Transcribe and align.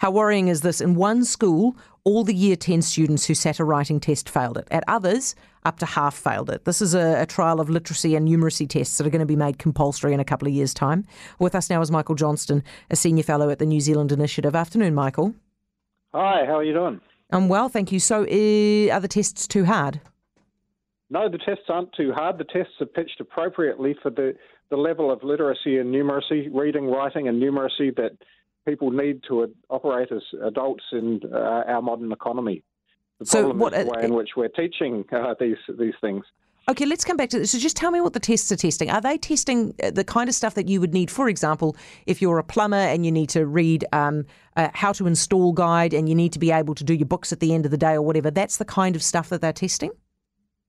How 0.00 0.10
worrying 0.10 0.48
is 0.48 0.62
this? 0.62 0.80
In 0.80 0.94
one 0.94 1.26
school, 1.26 1.76
all 2.04 2.24
the 2.24 2.34
year 2.34 2.56
10 2.56 2.80
students 2.80 3.26
who 3.26 3.34
sat 3.34 3.58
a 3.58 3.64
writing 3.64 4.00
test 4.00 4.30
failed 4.30 4.56
it. 4.56 4.66
At 4.70 4.82
others, 4.88 5.34
up 5.66 5.78
to 5.80 5.84
half 5.84 6.14
failed 6.14 6.48
it. 6.48 6.64
This 6.64 6.80
is 6.80 6.94
a, 6.94 7.20
a, 7.20 7.26
trial 7.26 7.60
of 7.60 7.68
literacy 7.68 8.16
and 8.16 8.26
numeracy 8.26 8.66
tests 8.66 8.96
that 8.96 9.06
are 9.06 9.10
going 9.10 9.20
to 9.20 9.26
be 9.26 9.36
made 9.36 9.58
compulsory 9.58 10.14
in 10.14 10.20
a 10.20 10.24
couple 10.24 10.48
of 10.48 10.54
years' 10.54 10.72
time. 10.72 11.04
With 11.38 11.54
us 11.54 11.68
now 11.68 11.82
is 11.82 11.90
Michael 11.90 12.14
Johnston, 12.14 12.64
a 12.88 12.96
senior 12.96 13.22
fellow 13.22 13.50
at 13.50 13.58
the 13.58 13.66
New 13.66 13.80
Zealand 13.80 14.10
Initiative. 14.10 14.56
Afternoon, 14.56 14.94
Michael. 14.94 15.34
Hi, 16.14 16.46
how 16.46 16.56
are 16.56 16.64
you 16.64 16.72
doing? 16.72 17.02
I'm 17.30 17.50
well, 17.50 17.68
thank 17.68 17.92
you. 17.92 18.00
So, 18.00 18.22
uh, 18.22 18.94
are 18.94 19.00
the 19.00 19.06
tests 19.06 19.46
too 19.46 19.66
hard? 19.66 20.00
No, 21.10 21.28
the 21.28 21.36
tests 21.36 21.64
aren't 21.68 21.92
too 21.92 22.12
hard. 22.14 22.38
The 22.38 22.44
tests 22.44 22.72
are 22.80 22.86
pitched 22.86 23.20
appropriately 23.20 23.94
for 24.02 24.10
the, 24.10 24.34
the 24.70 24.78
level 24.78 25.12
of 25.12 25.22
literacy 25.22 25.76
and 25.76 25.94
numeracy, 25.94 26.48
reading, 26.54 26.86
writing, 26.86 27.28
and 27.28 27.42
numeracy 27.42 27.94
that 27.96 28.12
people 28.66 28.90
need 28.90 29.22
to 29.28 29.52
operate 29.68 30.10
as 30.12 30.22
adults 30.44 30.84
in 30.92 31.20
uh, 31.32 31.36
our 31.66 31.82
modern 31.82 32.12
economy. 32.12 32.62
The 33.18 33.26
so 33.26 33.40
problem 33.40 33.58
what, 33.58 33.74
is 33.74 33.84
the 33.84 33.90
way 33.90 34.04
in 34.04 34.14
which 34.14 34.30
we're 34.36 34.48
teaching 34.48 35.04
uh, 35.12 35.34
these 35.38 35.58
these 35.78 35.94
things. 36.00 36.24
Okay, 36.68 36.86
let's 36.86 37.04
come 37.04 37.16
back 37.16 37.30
to 37.30 37.38
this. 37.38 37.50
So, 37.50 37.58
just 37.58 37.76
tell 37.76 37.90
me 37.90 38.00
what 38.00 38.12
the 38.12 38.20
tests 38.20 38.52
are 38.52 38.56
testing. 38.56 38.90
Are 38.90 39.00
they 39.00 39.18
testing 39.18 39.74
uh, 39.82 39.90
the 39.90 40.04
kind 40.04 40.28
of 40.28 40.34
stuff 40.34 40.54
that 40.54 40.68
you 40.68 40.80
would 40.80 40.92
need, 40.92 41.10
for 41.10 41.28
example, 41.28 41.76
if 42.06 42.22
you're 42.22 42.38
a 42.38 42.44
plumber 42.44 42.76
and 42.76 43.04
you 43.04 43.10
need 43.10 43.28
to 43.30 43.46
read 43.46 43.84
um, 43.92 44.26
how 44.56 44.92
to 44.92 45.06
install 45.06 45.52
guide 45.52 45.94
and 45.94 46.08
you 46.08 46.14
need 46.14 46.32
to 46.32 46.38
be 46.38 46.50
able 46.50 46.74
to 46.74 46.84
do 46.84 46.94
your 46.94 47.06
books 47.06 47.32
at 47.32 47.40
the 47.40 47.54
end 47.54 47.64
of 47.64 47.70
the 47.70 47.78
day 47.78 47.94
or 47.94 48.02
whatever? 48.02 48.30
That's 48.30 48.58
the 48.58 48.64
kind 48.64 48.94
of 48.94 49.02
stuff 49.02 49.30
that 49.30 49.40
they're 49.40 49.52
testing? 49.52 49.90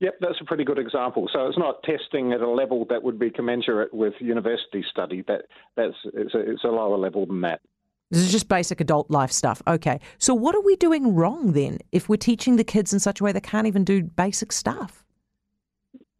Yep, 0.00 0.14
that's 0.20 0.40
a 0.40 0.44
pretty 0.44 0.64
good 0.64 0.78
example. 0.78 1.28
So 1.32 1.46
it's 1.46 1.58
not 1.58 1.82
testing 1.84 2.32
at 2.32 2.40
a 2.40 2.50
level 2.50 2.84
that 2.90 3.02
would 3.02 3.18
be 3.18 3.30
commensurate 3.30 3.94
with 3.94 4.14
university 4.20 4.84
study. 4.90 5.22
That 5.28 5.42
that's 5.76 5.94
it's 6.12 6.34
a, 6.34 6.40
it's 6.40 6.64
a 6.64 6.68
lower 6.68 6.98
level 6.98 7.26
than 7.26 7.40
that. 7.42 7.60
This 8.10 8.22
is 8.22 8.32
just 8.32 8.48
basic 8.48 8.80
adult 8.80 9.10
life 9.10 9.32
stuff. 9.32 9.62
Okay. 9.66 10.00
So 10.18 10.34
what 10.34 10.54
are 10.54 10.60
we 10.60 10.76
doing 10.76 11.14
wrong 11.14 11.52
then 11.52 11.78
if 11.90 12.08
we're 12.08 12.16
teaching 12.16 12.56
the 12.56 12.64
kids 12.64 12.92
in 12.92 13.00
such 13.00 13.20
a 13.20 13.24
way 13.24 13.32
they 13.32 13.40
can't 13.40 13.66
even 13.66 13.84
do 13.84 14.02
basic 14.02 14.52
stuff? 14.52 15.04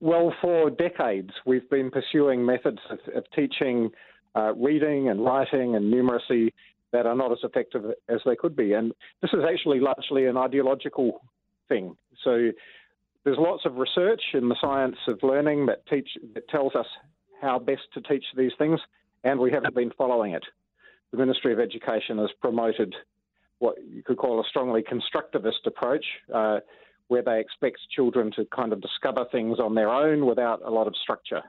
Well, 0.00 0.34
for 0.40 0.70
decades, 0.70 1.30
we've 1.46 1.68
been 1.70 1.90
pursuing 1.90 2.44
methods 2.44 2.80
of, 2.90 2.98
of 3.14 3.24
teaching 3.34 3.90
uh, 4.36 4.52
reading 4.54 5.08
and 5.08 5.24
writing 5.24 5.76
and 5.76 5.92
numeracy 5.92 6.52
that 6.92 7.06
are 7.06 7.14
not 7.14 7.32
as 7.32 7.38
effective 7.42 7.84
as 8.08 8.20
they 8.26 8.36
could 8.36 8.56
be. 8.56 8.72
And 8.72 8.92
this 9.22 9.30
is 9.32 9.40
actually 9.48 9.80
largely 9.80 10.26
an 10.26 10.36
ideological 10.36 11.20
thing. 11.68 11.96
So 12.22 12.50
there's 13.24 13.38
lots 13.38 13.64
of 13.64 13.76
research 13.76 14.22
in 14.34 14.48
the 14.48 14.56
science 14.60 14.96
of 15.08 15.18
learning 15.22 15.66
that 15.66 15.86
teach 15.86 16.08
that 16.34 16.48
tells 16.48 16.74
us 16.74 16.86
how 17.40 17.58
best 17.58 17.82
to 17.94 18.00
teach 18.00 18.24
these 18.36 18.52
things, 18.58 18.80
and 19.22 19.40
we 19.40 19.50
haven't 19.50 19.74
been 19.74 19.92
following 19.96 20.32
it 20.32 20.44
the 21.14 21.20
Ministry 21.20 21.52
of 21.52 21.60
Education 21.60 22.18
has 22.18 22.30
promoted 22.40 22.94
what 23.58 23.76
you 23.88 24.02
could 24.02 24.16
call 24.16 24.40
a 24.40 24.44
strongly 24.48 24.82
constructivist 24.82 25.64
approach, 25.64 26.04
uh, 26.34 26.58
where 27.06 27.22
they 27.22 27.38
expect 27.38 27.78
children 27.94 28.32
to 28.34 28.44
kind 28.46 28.72
of 28.72 28.80
discover 28.80 29.24
things 29.30 29.60
on 29.60 29.74
their 29.74 29.90
own 29.90 30.26
without 30.26 30.60
a 30.64 30.70
lot 30.70 30.88
of 30.88 30.94
structure. 30.96 31.42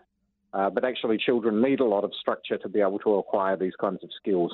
Uh, 0.53 0.69
but 0.69 0.85
actually, 0.85 1.17
children 1.17 1.61
need 1.61 1.79
a 1.79 1.85
lot 1.85 2.03
of 2.03 2.11
structure 2.19 2.57
to 2.59 2.69
be 2.69 2.79
able 2.79 2.99
to 2.99 3.15
acquire 3.15 3.57
these 3.57 3.73
kinds 3.81 4.03
of 4.03 4.09
skills. 4.15 4.53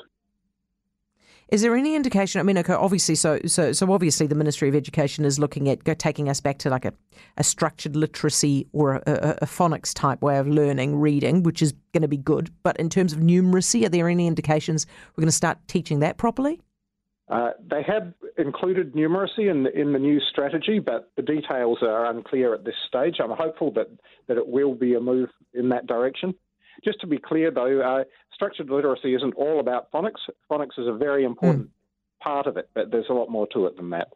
Is 1.51 1.61
there 1.61 1.75
any 1.75 1.95
indication? 1.95 2.39
I 2.39 2.43
mean, 2.43 2.57
okay, 2.59 2.71
obviously, 2.71 3.15
so 3.15 3.37
so 3.45 3.73
so 3.73 3.91
obviously, 3.91 4.25
the 4.25 4.35
Ministry 4.35 4.69
of 4.69 4.75
Education 4.75 5.25
is 5.25 5.37
looking 5.37 5.67
at 5.67 5.83
taking 5.99 6.29
us 6.29 6.39
back 6.39 6.57
to 6.59 6.69
like 6.69 6.85
a, 6.85 6.93
a 7.35 7.43
structured 7.43 7.97
literacy 7.97 8.67
or 8.71 8.95
a, 8.95 9.01
a, 9.05 9.37
a 9.41 9.45
phonics 9.45 9.93
type 9.93 10.21
way 10.21 10.37
of 10.37 10.47
learning 10.47 10.95
reading, 10.95 11.43
which 11.43 11.61
is 11.61 11.73
going 11.93 12.03
to 12.03 12.07
be 12.07 12.15
good. 12.15 12.49
But 12.63 12.77
in 12.77 12.89
terms 12.89 13.11
of 13.11 13.19
numeracy, 13.19 13.85
are 13.85 13.89
there 13.89 14.07
any 14.07 14.27
indications 14.27 14.87
we're 15.11 15.23
going 15.23 15.27
to 15.27 15.33
start 15.33 15.57
teaching 15.67 15.99
that 15.99 16.17
properly? 16.17 16.61
Uh, 17.27 17.51
they 17.69 17.83
have 17.83 18.13
included 18.37 18.93
numeracy 18.93 19.49
in 19.49 19.63
the, 19.63 19.77
in 19.77 19.93
the 19.93 19.99
new 19.99 20.19
strategy, 20.31 20.79
but 20.79 21.11
the 21.15 21.21
details 21.21 21.79
are 21.81 22.05
unclear 22.05 22.53
at 22.53 22.65
this 22.65 22.75
stage. 22.87 23.17
I'm 23.21 23.29
hopeful 23.29 23.71
that, 23.73 23.87
that 24.27 24.37
it 24.37 24.47
will 24.47 24.73
be 24.73 24.95
a 24.95 24.99
move 24.99 25.29
in 25.53 25.69
that 25.69 25.87
direction. 25.87 26.33
Just 26.83 26.99
to 27.01 27.07
be 27.07 27.17
clear, 27.17 27.51
though, 27.51 27.81
uh, 27.81 28.03
structured 28.33 28.69
literacy 28.69 29.13
isn't 29.15 29.33
all 29.35 29.59
about 29.59 29.91
phonics. 29.91 30.19
Phonics 30.49 30.77
is 30.77 30.87
a 30.87 30.93
very 30.93 31.23
important 31.23 31.67
mm. 31.67 32.23
part 32.23 32.47
of 32.47 32.57
it, 32.57 32.69
but 32.73 32.91
there's 32.91 33.05
a 33.09 33.13
lot 33.13 33.29
more 33.29 33.47
to 33.53 33.67
it 33.67 33.77
than 33.77 33.89
that. 33.91 34.09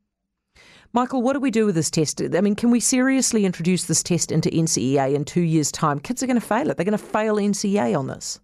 Michael, 0.94 1.22
what 1.22 1.34
do 1.34 1.40
we 1.40 1.52
do 1.52 1.66
with 1.66 1.75
this 1.75 1.92
test? 1.92 2.22
I 2.22 2.42
mean, 2.42 2.56
can 2.56 2.72
we 2.72 2.80
seriously 2.80 3.46
introduce 3.46 3.86
this 3.86 4.02
test 4.02 4.31
into 4.31 4.50
NCEA 4.50 5.14
in 5.14 5.25
two 5.25 5.42
years' 5.42 5.72
time? 5.72 6.00
Kids 6.00 6.24
are 6.24 6.28
going 6.28 6.40
to 6.40 6.46
fail 6.46 6.70
it. 6.70 6.78
They're 6.78 6.86
going 6.86 6.98
to 6.98 7.04
fail 7.04 7.36
NCEA 7.36 7.98
on 7.98 8.08
this. 8.08 8.40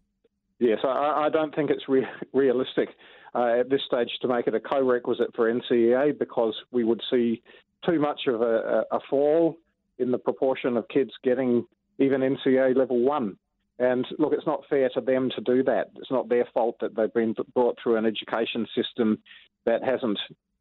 Yes, 0.60 0.80
I, 0.84 1.26
I 1.26 1.30
don't 1.32 1.56
think 1.56 1.70
it's 1.72 1.88
re- 1.88 2.06
realistic 2.34 2.90
uh, 3.34 3.60
at 3.60 3.70
this 3.70 3.82
stage 3.88 4.10
to 4.22 4.28
make 4.28 4.48
it 4.48 4.56
a 4.56 4.60
co-requisite 4.60 5.34
for 5.36 5.52
NCEA 5.52 6.20
because 6.20 6.54
we 6.72 6.84
would 6.84 7.02
see 7.10 7.42
too 7.86 8.00
much 8.00 8.22
of 8.28 8.42
a, 8.42 8.84
a 8.92 9.00
fall 9.10 9.58
in 9.98 10.12
the 10.12 10.18
proportion 10.18 10.78
of 10.78 10.88
kids 10.90 11.12
getting 11.24 11.66
even 12.00 12.22
NCEA 12.22 12.76
level 12.76 13.00
one. 13.00 13.38
And 13.82 14.06
look, 14.20 14.32
it's 14.32 14.46
not 14.46 14.62
fair 14.70 14.90
to 14.90 15.02
them 15.02 15.32
to 15.36 15.42
do 15.42 15.64
that. 15.64 15.90
It's 15.96 16.12
not 16.12 16.30
their 16.30 16.48
fault 16.54 16.76
that 16.82 16.96
they've 16.96 17.12
been 17.12 17.34
brought 17.56 17.80
through 17.82 17.96
an 17.96 18.06
education 18.06 18.68
system 18.76 19.18
that 19.66 19.84
hasn't 19.84 20.20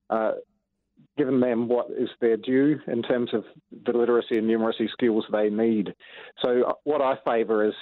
uh, 0.08 0.32
given 1.18 1.38
them 1.40 1.68
what 1.68 1.88
is 1.90 2.08
their 2.22 2.38
due 2.38 2.78
in 2.86 3.02
terms 3.02 3.34
of 3.34 3.44
the 3.84 3.92
literacy 3.92 4.38
and 4.38 4.48
numeracy 4.48 4.90
skills 4.90 5.26
they 5.30 5.50
need. 5.50 5.94
So, 6.40 6.62
uh, 6.66 6.72
what 6.84 7.02
I 7.02 7.16
favour 7.22 7.68
is 7.68 7.74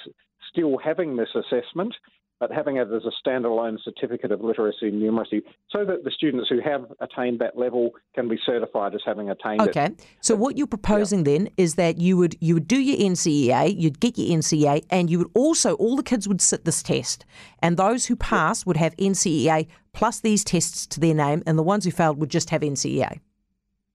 still 0.50 0.76
having 0.76 1.16
this 1.16 1.28
assessment 1.36 1.94
but 2.40 2.52
having 2.52 2.76
it 2.76 2.88
as 2.92 3.02
a 3.04 3.28
standalone 3.28 3.78
certificate 3.82 4.30
of 4.30 4.40
literacy 4.40 4.88
and 4.88 5.02
numeracy 5.02 5.42
so 5.70 5.84
that 5.84 6.04
the 6.04 6.10
students 6.10 6.48
who 6.48 6.60
have 6.60 6.86
attained 7.00 7.40
that 7.40 7.58
level 7.58 7.90
can 8.14 8.28
be 8.28 8.38
certified 8.44 8.94
as 8.94 9.00
having 9.04 9.30
attained 9.30 9.60
okay. 9.60 9.86
it. 9.86 9.92
Okay. 9.92 10.04
So 10.20 10.36
what 10.36 10.56
you're 10.56 10.66
proposing 10.66 11.20
yeah. 11.20 11.38
then 11.38 11.50
is 11.56 11.74
that 11.74 11.98
you 11.98 12.16
would 12.16 12.36
you 12.40 12.54
would 12.54 12.68
do 12.68 12.78
your 12.78 12.96
NCEA, 12.96 13.78
you'd 13.78 14.00
get 14.00 14.18
your 14.18 14.38
NCEA, 14.38 14.84
and 14.90 15.10
you 15.10 15.18
would 15.18 15.30
also 15.34 15.74
all 15.74 15.96
the 15.96 16.02
kids 16.02 16.28
would 16.28 16.40
sit 16.40 16.64
this 16.64 16.82
test. 16.82 17.24
And 17.60 17.76
those 17.76 18.06
who 18.06 18.16
pass 18.16 18.64
would 18.64 18.76
have 18.76 18.96
NCEA 18.96 19.66
plus 19.92 20.20
these 20.20 20.44
tests 20.44 20.86
to 20.86 21.00
their 21.00 21.14
name, 21.14 21.42
and 21.46 21.58
the 21.58 21.62
ones 21.62 21.84
who 21.84 21.90
failed 21.90 22.18
would 22.20 22.30
just 22.30 22.50
have 22.50 22.60
NCEA. 22.60 23.18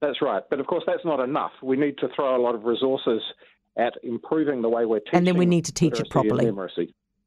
That's 0.02 0.20
right. 0.20 0.42
But 0.50 0.60
of 0.60 0.66
course 0.66 0.84
that's 0.86 1.04
not 1.04 1.20
enough. 1.20 1.52
We 1.62 1.76
need 1.76 1.96
to 1.98 2.08
throw 2.14 2.36
a 2.36 2.42
lot 2.42 2.54
of 2.54 2.64
resources 2.64 3.22
at 3.76 3.94
improving 4.02 4.62
the 4.62 4.68
way 4.68 4.84
we're 4.84 5.00
teaching. 5.00 5.18
And 5.18 5.26
then 5.26 5.36
we 5.36 5.46
need 5.46 5.64
to 5.64 5.72
teach 5.72 5.98
it 5.98 6.08
properly. 6.10 6.50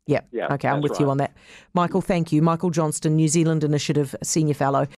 Yeah. 0.07 0.21
yeah 0.31 0.53
okay, 0.53 0.67
I'm 0.67 0.81
with 0.81 0.93
right. 0.93 1.01
you 1.01 1.09
on 1.09 1.17
that. 1.17 1.33
Michael, 1.73 2.01
thank 2.01 2.31
you. 2.31 2.41
Michael 2.41 2.69
Johnston, 2.69 3.15
New 3.15 3.27
Zealand 3.27 3.63
Initiative 3.63 4.15
Senior 4.23 4.55
Fellow. 4.55 4.87